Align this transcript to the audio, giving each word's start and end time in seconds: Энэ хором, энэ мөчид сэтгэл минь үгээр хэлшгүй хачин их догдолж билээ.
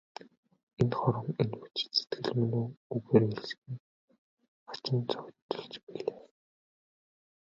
Энэ 0.81 0.95
хором, 0.99 1.27
энэ 1.41 1.55
мөчид 1.59 1.91
сэтгэл 1.97 2.29
минь 2.39 2.73
үгээр 2.95 3.23
хэлшгүй 3.29 3.73
хачин 4.67 4.97
их 5.01 5.07
догдолж 5.27 5.73
билээ. 5.85 6.19